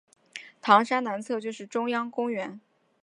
[0.63, 2.59] 糖山南侧就是中央公园。